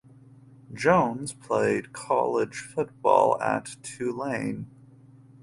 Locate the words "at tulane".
3.39-4.65